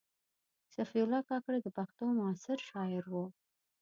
صفي 0.73 0.99
الله 1.03 1.21
کاکړ 1.29 1.53
د 1.61 1.67
پښتو 1.77 2.03
معاصر 2.17 2.57
شاعر 2.69 3.03
و. 3.09 3.15